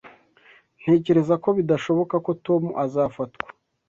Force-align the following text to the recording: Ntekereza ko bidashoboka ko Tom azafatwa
Ntekereza 0.81 1.35
ko 1.43 1.49
bidashoboka 1.57 2.15
ko 2.25 2.31
Tom 2.45 2.63
azafatwa 2.83 3.47